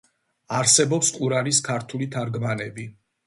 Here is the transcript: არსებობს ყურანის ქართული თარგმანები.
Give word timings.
არსებობს 0.59 1.11
ყურანის 1.17 1.59
ქართული 1.69 2.09
თარგმანები. 2.17 2.89